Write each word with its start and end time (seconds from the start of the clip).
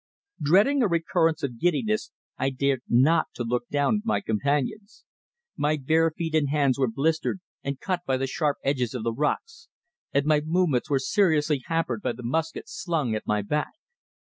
Dreading 0.41 0.81
a 0.81 0.87
recurrence 0.87 1.43
of 1.43 1.59
giddiness 1.59 2.11
I 2.35 2.49
dared 2.49 2.81
not 2.89 3.27
to 3.35 3.43
look 3.43 3.69
down 3.69 3.97
at 3.97 4.01
my 4.07 4.19
companions. 4.19 5.05
My 5.55 5.77
bare 5.77 6.09
feet 6.09 6.33
and 6.33 6.49
hands 6.49 6.79
were 6.79 6.89
blistered 6.89 7.39
and 7.63 7.79
cut 7.79 7.99
by 8.07 8.17
the 8.17 8.25
sharp 8.25 8.57
edges 8.63 8.95
of 8.95 9.03
the 9.03 9.13
rocks, 9.13 9.69
and 10.11 10.25
my 10.25 10.41
movements 10.43 10.89
were 10.89 10.97
seriously 10.97 11.61
hampered 11.67 12.01
by 12.01 12.13
the 12.13 12.23
musket 12.23 12.67
slung 12.67 13.13
at 13.13 13.27
my 13.27 13.43
back. 13.43 13.73